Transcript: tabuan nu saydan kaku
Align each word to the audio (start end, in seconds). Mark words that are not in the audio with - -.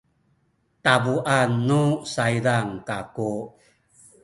tabuan 0.83 1.51
nu 1.67 1.83
saydan 2.13 2.67
kaku 2.87 3.31